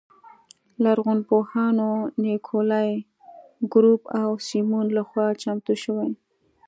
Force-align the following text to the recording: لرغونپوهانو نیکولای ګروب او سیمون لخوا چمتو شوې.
لرغونپوهانو 0.83 1.91
نیکولای 2.23 2.91
ګروب 3.73 4.01
او 4.21 4.29
سیمون 4.47 4.85
لخوا 4.97 5.27
چمتو 5.41 5.73
شوې. 5.83 6.09